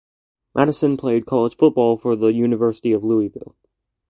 Madison 0.55 0.97
played 0.97 1.27
college 1.27 1.55
football 1.55 1.95
for 1.95 2.15
the 2.15 2.33
University 2.33 2.91
of 2.91 3.03
Louisville. 3.03 3.55